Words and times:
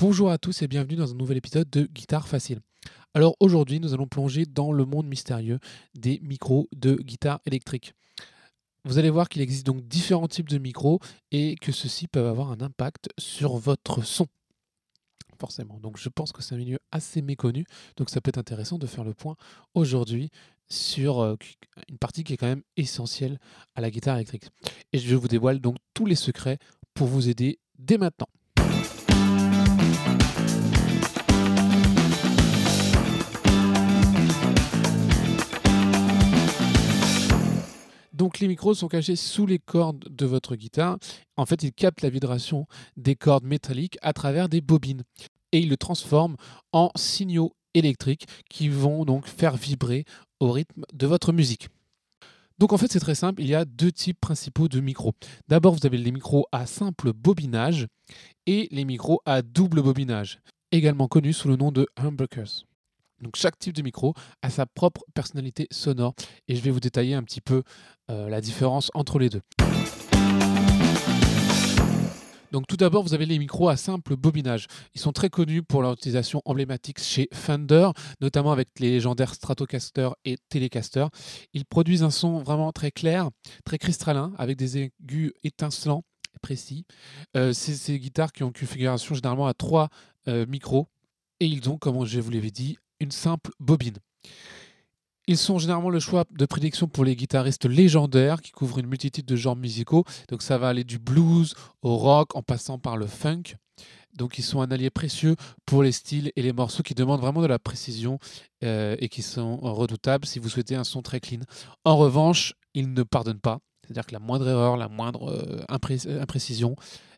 Bonjour 0.00 0.30
à 0.30 0.38
tous 0.38 0.62
et 0.62 0.66
bienvenue 0.66 0.96
dans 0.96 1.10
un 1.10 1.14
nouvel 1.14 1.36
épisode 1.36 1.68
de 1.68 1.82
Guitare 1.82 2.26
Facile. 2.26 2.60
Alors 3.12 3.36
aujourd'hui, 3.38 3.80
nous 3.80 3.92
allons 3.92 4.06
plonger 4.06 4.46
dans 4.46 4.72
le 4.72 4.86
monde 4.86 5.06
mystérieux 5.06 5.58
des 5.94 6.20
micros 6.22 6.70
de 6.74 6.94
guitare 6.94 7.38
électrique. 7.44 7.92
Vous 8.86 8.96
allez 8.96 9.10
voir 9.10 9.28
qu'il 9.28 9.42
existe 9.42 9.66
donc 9.66 9.86
différents 9.86 10.26
types 10.26 10.48
de 10.48 10.56
micros 10.56 11.00
et 11.32 11.54
que 11.56 11.70
ceux-ci 11.70 12.08
peuvent 12.08 12.28
avoir 12.28 12.50
un 12.50 12.62
impact 12.62 13.10
sur 13.18 13.58
votre 13.58 14.02
son. 14.02 14.26
Forcément. 15.38 15.78
Donc 15.80 15.98
je 15.98 16.08
pense 16.08 16.32
que 16.32 16.40
c'est 16.40 16.54
un 16.54 16.58
milieu 16.58 16.78
assez 16.90 17.20
méconnu, 17.20 17.66
donc 17.98 18.08
ça 18.08 18.22
peut 18.22 18.30
être 18.30 18.38
intéressant 18.38 18.78
de 18.78 18.86
faire 18.86 19.04
le 19.04 19.12
point 19.12 19.36
aujourd'hui 19.74 20.30
sur 20.70 21.20
euh, 21.20 21.36
une 21.90 21.98
partie 21.98 22.24
qui 22.24 22.32
est 22.32 22.36
quand 22.38 22.46
même 22.46 22.62
essentielle 22.78 23.38
à 23.74 23.82
la 23.82 23.90
guitare 23.90 24.16
électrique. 24.16 24.48
Et 24.94 24.98
je 24.98 25.14
vous 25.14 25.28
dévoile 25.28 25.60
donc 25.60 25.76
tous 25.92 26.06
les 26.06 26.14
secrets 26.14 26.56
pour 26.94 27.06
vous 27.06 27.28
aider 27.28 27.58
dès 27.78 27.98
maintenant. 27.98 28.28
Les 38.40 38.48
micros 38.48 38.74
sont 38.74 38.88
cachés 38.88 39.16
sous 39.16 39.46
les 39.46 39.58
cordes 39.58 40.04
de 40.10 40.26
votre 40.26 40.56
guitare. 40.56 40.98
En 41.36 41.46
fait, 41.46 41.62
ils 41.62 41.72
captent 41.72 42.02
la 42.02 42.10
vibration 42.10 42.66
des 42.96 43.16
cordes 43.16 43.44
métalliques 43.44 43.98
à 44.02 44.12
travers 44.12 44.48
des 44.48 44.60
bobines 44.60 45.02
et 45.52 45.60
ils 45.60 45.68
le 45.68 45.76
transforment 45.76 46.36
en 46.72 46.90
signaux 46.96 47.52
électriques 47.74 48.26
qui 48.48 48.68
vont 48.68 49.04
donc 49.04 49.26
faire 49.26 49.56
vibrer 49.56 50.04
au 50.40 50.50
rythme 50.50 50.84
de 50.92 51.06
votre 51.06 51.32
musique. 51.32 51.68
Donc 52.58 52.74
en 52.74 52.78
fait 52.78 52.92
c'est 52.92 53.00
très 53.00 53.14
simple, 53.14 53.40
il 53.40 53.48
y 53.48 53.54
a 53.54 53.64
deux 53.64 53.90
types 53.90 54.20
principaux 54.20 54.68
de 54.68 54.80
micros. 54.80 55.14
D'abord 55.48 55.74
vous 55.74 55.86
avez 55.86 55.96
les 55.96 56.12
micros 56.12 56.46
à 56.52 56.66
simple 56.66 57.12
bobinage 57.14 57.86
et 58.46 58.68
les 58.70 58.84
micros 58.84 59.22
à 59.24 59.40
double 59.40 59.82
bobinage, 59.82 60.40
également 60.70 61.08
connus 61.08 61.32
sous 61.32 61.48
le 61.48 61.56
nom 61.56 61.72
de 61.72 61.86
humbuckers. 61.96 62.66
Donc 63.20 63.36
chaque 63.36 63.58
type 63.58 63.74
de 63.74 63.82
micro 63.82 64.14
a 64.42 64.50
sa 64.50 64.66
propre 64.66 65.04
personnalité 65.14 65.66
sonore 65.70 66.14
et 66.48 66.56
je 66.56 66.62
vais 66.62 66.70
vous 66.70 66.80
détailler 66.80 67.14
un 67.14 67.22
petit 67.22 67.40
peu 67.40 67.62
euh, 68.10 68.28
la 68.28 68.40
différence 68.40 68.90
entre 68.94 69.18
les 69.18 69.28
deux. 69.28 69.42
Donc 72.52 72.66
tout 72.66 72.76
d'abord, 72.76 73.02
vous 73.02 73.14
avez 73.14 73.26
les 73.26 73.38
micros 73.38 73.68
à 73.68 73.76
simple 73.76 74.16
bobinage. 74.16 74.66
Ils 74.94 75.00
sont 75.00 75.12
très 75.12 75.30
connus 75.30 75.62
pour 75.62 75.82
leur 75.82 75.92
utilisation 75.92 76.42
emblématique 76.44 77.00
chez 77.00 77.28
Fender, 77.32 77.90
notamment 78.20 78.52
avec 78.52 78.68
les 78.80 78.90
légendaires 78.90 79.34
Stratocaster 79.34 80.10
et 80.24 80.36
Telecaster. 80.48 81.06
Ils 81.52 81.64
produisent 81.64 82.02
un 82.02 82.10
son 82.10 82.42
vraiment 82.42 82.72
très 82.72 82.90
clair, 82.90 83.30
très 83.64 83.78
cristallin, 83.78 84.32
avec 84.36 84.56
des 84.56 84.78
aigus 84.78 85.32
étincelants 85.44 86.04
précis. 86.42 86.86
Euh, 87.36 87.52
c'est 87.52 87.74
ces 87.74 87.98
guitares 87.98 88.32
qui 88.32 88.42
ont 88.42 88.48
une 88.48 88.52
configuration 88.52 89.14
généralement 89.14 89.46
à 89.46 89.54
trois 89.54 89.88
euh, 90.28 90.46
micros 90.46 90.88
et 91.38 91.46
ils 91.46 91.68
ont, 91.70 91.78
comme 91.78 92.04
je 92.04 92.20
vous 92.20 92.30
l'avais 92.30 92.50
dit, 92.50 92.78
une 93.00 93.10
simple 93.10 93.50
bobine. 93.58 93.98
Ils 95.26 95.38
sont 95.38 95.58
généralement 95.58 95.90
le 95.90 96.00
choix 96.00 96.24
de 96.30 96.46
prédiction 96.46 96.88
pour 96.88 97.04
les 97.04 97.14
guitaristes 97.14 97.66
légendaires 97.66 98.40
qui 98.40 98.50
couvrent 98.50 98.78
une 98.78 98.86
multitude 98.86 99.26
de 99.26 99.36
genres 99.36 99.56
musicaux. 99.56 100.04
Donc 100.28 100.42
ça 100.42 100.58
va 100.58 100.68
aller 100.68 100.84
du 100.84 100.98
blues 100.98 101.54
au 101.82 101.96
rock 101.96 102.34
en 102.34 102.42
passant 102.42 102.78
par 102.78 102.96
le 102.96 103.06
funk. 103.06 103.54
Donc 104.14 104.38
ils 104.38 104.42
sont 104.42 104.60
un 104.60 104.70
allié 104.70 104.90
précieux 104.90 105.36
pour 105.66 105.82
les 105.82 105.92
styles 105.92 106.32
et 106.34 106.42
les 106.42 106.52
morceaux 106.52 106.82
qui 106.82 106.94
demandent 106.94 107.20
vraiment 107.20 107.42
de 107.42 107.46
la 107.46 107.58
précision 107.58 108.18
euh, 108.64 108.96
et 108.98 109.08
qui 109.08 109.22
sont 109.22 109.58
redoutables 109.58 110.26
si 110.26 110.38
vous 110.38 110.48
souhaitez 110.48 110.74
un 110.74 110.84
son 110.84 111.00
très 111.02 111.20
clean. 111.20 111.40
En 111.84 111.96
revanche, 111.96 112.54
ils 112.74 112.92
ne 112.92 113.02
pardonnent 113.02 113.40
pas. 113.40 113.60
C'est-à-dire 113.84 114.06
que 114.06 114.12
la 114.12 114.20
moindre 114.20 114.48
erreur, 114.48 114.76
la 114.76 114.88
moindre 114.88 115.30
euh, 115.30 115.64
imprécision, 115.68 116.76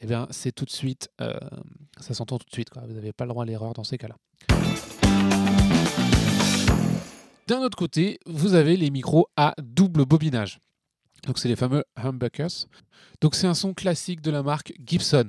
eh 0.00 0.06
bien, 0.06 0.26
c'est 0.30 0.52
tout 0.52 0.64
de 0.64 0.70
suite, 0.70 1.08
euh, 1.20 1.38
ça 2.00 2.14
s'entend 2.14 2.38
tout 2.38 2.46
de 2.46 2.54
suite. 2.54 2.68
Vous 2.74 2.92
n'avez 2.92 3.12
pas 3.12 3.24
le 3.24 3.30
droit 3.30 3.44
à 3.44 3.46
l'erreur 3.46 3.72
dans 3.72 3.84
ces 3.84 3.98
cas-là. 3.98 4.16
D'un 7.46 7.60
autre 7.60 7.76
côté, 7.76 8.18
vous 8.24 8.54
avez 8.54 8.76
les 8.76 8.90
micros 8.90 9.28
à 9.36 9.54
double 9.62 10.06
bobinage. 10.06 10.60
Donc 11.26 11.38
c'est 11.38 11.48
les 11.48 11.56
fameux 11.56 11.84
humbuckers. 11.96 12.66
Donc 13.20 13.34
c'est 13.34 13.46
un 13.46 13.54
son 13.54 13.74
classique 13.74 14.22
de 14.22 14.30
la 14.30 14.42
marque 14.42 14.72
Gibson. 14.84 15.26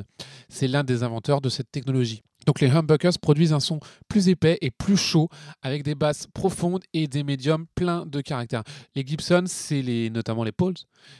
C'est 0.47 0.67
l'un 0.67 0.83
des 0.83 1.03
inventeurs 1.03 1.41
de 1.41 1.49
cette 1.49 1.71
technologie. 1.71 2.21
Donc 2.45 2.61
les 2.61 2.69
humbuckers 2.69 3.17
produisent 3.21 3.53
un 3.53 3.59
son 3.59 3.79
plus 4.07 4.29
épais 4.29 4.57
et 4.61 4.71
plus 4.71 4.97
chaud 4.97 5.29
avec 5.61 5.83
des 5.83 5.95
basses 5.95 6.27
profondes 6.33 6.83
et 6.93 7.07
des 7.07 7.23
médiums 7.23 7.65
pleins 7.75 8.05
de 8.05 8.21
caractère. 8.21 8.63
Les 8.95 9.05
Gibson, 9.05 9.43
c'est 9.47 9.81
notamment 10.11 10.43
les 10.43 10.51
Pauls, 10.51 10.75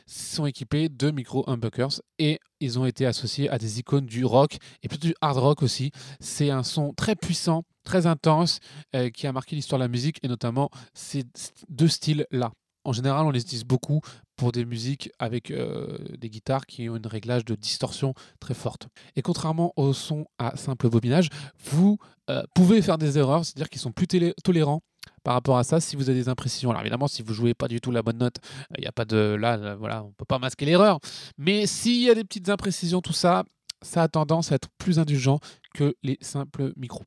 sont 0.06 0.46
équipés 0.46 0.90
de 0.90 1.12
micro 1.12 1.44
humbuckers 1.50 2.02
et 2.20 2.40
ils 2.60 2.80
ont 2.80 2.86
été 2.86 3.06
associés 3.06 3.50
à 3.50 3.58
des 3.58 3.80
icônes 3.80 4.06
du 4.06 4.26
rock 4.26 4.58
et 4.84 4.88
plutôt 4.88 5.08
du 5.08 5.16
hard 5.22 5.38
rock 5.38 5.64
aussi. 5.64 5.92
C'est 6.20 6.50
un 6.50 6.64
son 6.64 6.94
très 6.94 7.16
puissant, 7.16 7.64
très 7.84 8.08
intense 8.08 8.60
euh, 8.96 9.10
qui 9.10 9.28
a 9.28 9.34
marqué 9.34 9.56
l'histoire 9.56 9.80
de 9.80 9.84
la 9.84 9.90
musique 9.90 10.20
et 10.24 10.28
notamment 10.28 10.70
ces 10.94 11.24
deux 11.70 11.88
styles-là. 11.88 12.52
En 12.86 12.94
général, 12.94 13.26
on 13.26 13.32
les 13.32 13.42
utilise 13.42 13.66
beaucoup 13.66 14.00
pour 14.36 14.52
des 14.52 14.66
musiques 14.66 15.12
avec 15.20 15.52
euh, 15.52 15.98
des 16.18 16.30
guitares 16.30 16.66
qui 16.66 16.90
ont 16.90 16.96
une 16.96 17.08
réglage 17.08 17.46
de 17.46 17.56
distorsion 17.56 18.14
très 18.40 18.54
forte. 18.54 18.88
Et 19.16 19.22
contrairement 19.22 19.74
au 19.76 19.94
son 19.94 20.26
à 20.38 20.56
simple 20.58 20.90
bobinage, 20.90 21.30
vous 21.64 21.98
euh, 22.30 22.44
pouvez 22.54 22.82
faire 22.82 22.98
des 22.98 23.18
erreurs, 23.18 23.46
c'est-à-dire 23.46 23.70
qu'ils 23.70 23.82
sont 23.82 23.92
plus 23.92 24.08
tolérants 24.08 24.82
par 25.24 25.34
rapport 25.36 25.58
à 25.58 25.64
ça 25.64 25.80
si 25.80 25.96
vous 25.96 26.10
avez 26.10 26.20
des 26.20 26.30
imprécisions. 26.30 26.70
Alors 26.72 26.82
évidemment, 26.82 27.08
si 27.08 27.22
vous 27.22 27.34
jouez 27.34 27.54
pas 27.54 27.68
du 27.68 27.80
tout 27.80 27.92
la 27.92 28.02
bonne 28.02 28.18
note, 28.18 28.38
il 28.78 28.82
n'y 28.82 28.88
a 28.88 28.92
pas 28.92 29.06
de 29.06 29.38
là, 29.40 29.76
voilà, 29.76 30.04
on 30.04 30.12
peut 30.12 30.26
pas 30.26 30.40
masquer 30.40 30.66
l'erreur. 30.66 31.00
Mais 31.38 31.68
s'il 31.68 32.02
y 32.02 32.10
a 32.10 32.16
des 32.16 32.24
petites 32.24 32.50
imprécisions, 32.50 33.02
tout 33.02 33.14
ça, 33.14 33.44
ça 33.82 34.04
a 34.04 34.08
tendance 34.08 34.52
à 34.52 34.56
être 34.56 34.70
plus 34.78 35.00
indulgent 35.00 35.40
que 35.74 35.96
les 36.04 36.18
simples 36.22 36.74
micros. 36.76 37.04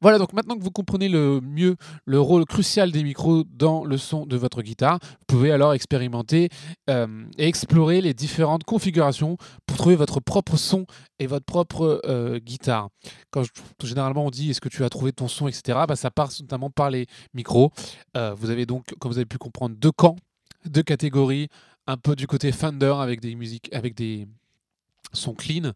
Voilà, 0.00 0.18
donc 0.18 0.32
maintenant 0.32 0.56
que 0.56 0.62
vous 0.62 0.70
comprenez 0.70 1.08
le 1.08 1.40
mieux 1.40 1.76
le 2.04 2.20
rôle 2.20 2.44
crucial 2.44 2.90
des 2.90 3.02
micros 3.02 3.44
dans 3.44 3.84
le 3.84 3.96
son 3.96 4.26
de 4.26 4.36
votre 4.36 4.62
guitare, 4.62 4.98
vous 5.02 5.24
pouvez 5.26 5.52
alors 5.52 5.74
expérimenter 5.74 6.48
euh, 6.90 7.24
et 7.38 7.46
explorer 7.46 8.00
les 8.00 8.14
différentes 8.14 8.64
configurations 8.64 9.36
pour 9.66 9.76
trouver 9.76 9.96
votre 9.96 10.20
propre 10.20 10.56
son 10.56 10.86
et 11.18 11.26
votre 11.26 11.44
propre 11.44 12.00
euh, 12.06 12.38
guitare. 12.38 12.88
Quand 13.30 13.44
généralement 13.82 14.26
on 14.26 14.30
dit 14.30 14.50
est-ce 14.50 14.60
que 14.60 14.68
tu 14.68 14.84
as 14.84 14.90
trouvé 14.90 15.12
ton 15.12 15.28
son, 15.28 15.48
etc., 15.48 15.78
bah, 15.88 15.96
ça 15.96 16.10
passe 16.10 16.40
notamment 16.40 16.70
par 16.70 16.90
les 16.90 17.06
micros. 17.34 17.70
Euh, 18.16 18.34
vous 18.34 18.50
avez 18.50 18.66
donc, 18.66 18.86
comme 18.98 19.10
vous 19.10 19.18
avez 19.18 19.26
pu 19.26 19.38
comprendre, 19.38 19.76
deux 19.76 19.92
camps, 19.92 20.16
deux 20.64 20.82
catégories, 20.82 21.48
un 21.86 21.96
peu 21.96 22.14
du 22.16 22.26
côté 22.26 22.52
Fender 22.52 22.94
avec 22.98 23.20
des 23.20 23.34
musiques, 23.34 23.68
avec 23.72 23.94
des 23.94 24.26
sons 25.12 25.34
clean 25.34 25.72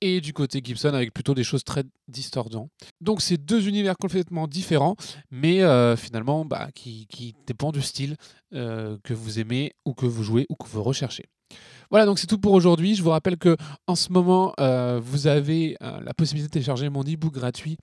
et 0.00 0.20
du 0.20 0.32
côté 0.32 0.60
Gibson 0.64 0.94
avec 0.94 1.12
plutôt 1.12 1.34
des 1.34 1.44
choses 1.44 1.64
très 1.64 1.84
distordantes. 2.08 2.70
Donc 3.00 3.20
c'est 3.20 3.36
deux 3.36 3.68
univers 3.68 3.96
complètement 3.96 4.46
différents, 4.46 4.96
mais 5.30 5.62
euh, 5.62 5.96
finalement 5.96 6.44
bah, 6.44 6.68
qui, 6.74 7.06
dépendent 7.46 7.74
du 7.74 7.82
style 7.82 8.16
euh, 8.54 8.96
que 9.04 9.14
vous 9.14 9.38
aimez 9.38 9.72
ou 9.84 9.94
que 9.94 10.06
vous 10.06 10.22
jouez 10.22 10.46
ou 10.48 10.54
que 10.54 10.66
vous 10.68 10.82
recherchez. 10.82 11.26
Voilà, 11.90 12.06
donc 12.06 12.20
c'est 12.20 12.28
tout 12.28 12.38
pour 12.38 12.52
aujourd'hui. 12.52 12.94
Je 12.94 13.02
vous 13.02 13.10
rappelle 13.10 13.36
que 13.36 13.56
en 13.88 13.96
ce 13.96 14.12
moment, 14.12 14.54
euh, 14.60 15.00
vous 15.02 15.26
avez 15.26 15.76
la 15.80 16.14
possibilité 16.14 16.48
de 16.48 16.52
télécharger 16.52 16.88
mon 16.88 17.02
e-book 17.02 17.34
gratuit 17.34 17.76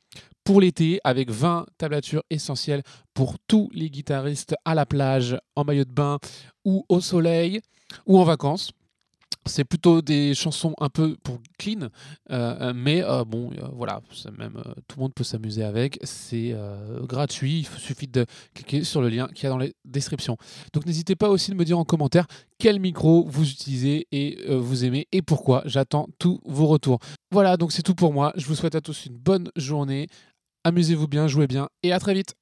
pour 0.45 0.61
l'été 0.61 1.01
avec 1.03 1.29
20 1.29 1.65
tablatures 1.77 2.23
essentielles 2.29 2.83
pour 3.13 3.35
tous 3.49 3.69
les 3.73 3.89
guitaristes 3.89 4.55
à 4.63 4.75
la 4.75 4.85
plage, 4.85 5.37
en 5.57 5.65
maillot 5.65 5.83
de 5.83 5.91
bain 5.91 6.19
ou 6.63 6.85
au 6.87 7.01
soleil 7.01 7.59
ou 8.05 8.17
en 8.17 8.23
vacances. 8.23 8.71
C'est 9.47 9.63
plutôt 9.63 10.01
des 10.01 10.33
chansons 10.35 10.73
un 10.79 10.89
peu 10.89 11.15
pour 11.23 11.39
clean, 11.57 11.89
euh, 12.31 12.73
mais 12.75 13.03
euh, 13.03 13.23
bon, 13.23 13.51
euh, 13.51 13.67
voilà, 13.73 14.01
même 14.37 14.61
tout 14.87 14.97
le 14.97 15.01
monde 15.01 15.13
peut 15.13 15.23
s'amuser 15.23 15.63
avec. 15.63 15.99
C'est 16.03 16.55
gratuit, 17.03 17.59
il 17.59 17.79
suffit 17.79 18.07
de 18.07 18.25
cliquer 18.53 18.83
sur 18.83 19.01
le 19.01 19.09
lien 19.09 19.27
qu'il 19.27 19.43
y 19.43 19.47
a 19.47 19.49
dans 19.49 19.57
les 19.57 19.73
descriptions. 19.85 20.37
Donc 20.73 20.85
n'hésitez 20.85 21.15
pas 21.15 21.29
aussi 21.29 21.51
de 21.51 21.55
me 21.55 21.65
dire 21.65 21.79
en 21.79 21.85
commentaire 21.85 22.27
quel 22.59 22.79
micro 22.79 23.25
vous 23.27 23.49
utilisez 23.49 24.07
et 24.11 24.37
vous 24.49 24.85
aimez 24.85 25.07
et 25.11 25.21
pourquoi. 25.21 25.61
J'attends 25.65 26.07
tous 26.19 26.39
vos 26.45 26.67
retours. 26.67 26.99
Voilà, 27.31 27.57
donc 27.57 27.71
c'est 27.71 27.83
tout 27.83 27.95
pour 27.95 28.13
moi. 28.13 28.33
Je 28.35 28.45
vous 28.45 28.55
souhaite 28.55 28.75
à 28.75 28.81
tous 28.81 29.05
une 29.05 29.17
bonne 29.17 29.49
journée. 29.55 30.07
Amusez-vous 30.63 31.07
bien, 31.07 31.27
jouez 31.27 31.47
bien 31.47 31.69
et 31.83 31.93
à 31.93 31.99
très 31.99 32.13
vite. 32.13 32.35